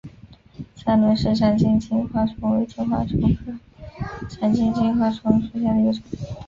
[0.75, 3.53] 三轮氏长颈金花虫为金花虫科
[4.39, 6.01] 长颈金花虫属下的一个种。